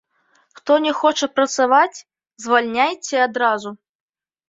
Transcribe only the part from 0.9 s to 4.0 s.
хоча працаваць, звальняйце адразу.